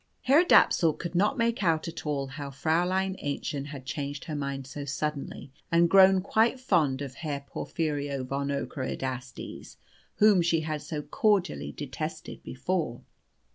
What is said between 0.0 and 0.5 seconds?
Herr